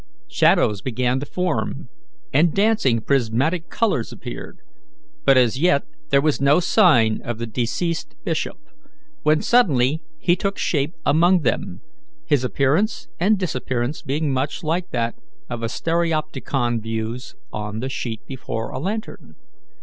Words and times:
Shadows 0.31 0.81
began 0.81 1.19
to 1.19 1.27
form, 1.27 1.87
and 2.33 2.55
dancing 2.55 3.01
prismatic 3.01 3.69
colours 3.69 4.11
appeared, 4.11 4.57
but 5.25 5.37
as 5.37 5.59
yet 5.59 5.83
there 6.09 6.21
was 6.23 6.41
no 6.41 6.59
sign 6.59 7.21
of 7.23 7.37
the 7.37 7.45
deceased 7.45 8.15
bishop, 8.23 8.57
when 9.21 9.43
suddenly 9.43 10.01
he 10.17 10.35
took 10.35 10.57
shape 10.57 10.95
among 11.05 11.41
them, 11.43 11.81
his 12.25 12.43
appearance 12.43 13.09
and 13.19 13.37
disappearance 13.37 14.01
being 14.01 14.31
much 14.33 14.63
like 14.63 14.89
that 14.89 15.13
of 15.51 15.59
stereopticon 15.69 16.81
views 16.81 17.35
on 17.53 17.79
the 17.79 17.87
sheet 17.87 18.21
before 18.25 18.71
a 18.71 18.79
lantern. 18.79 19.35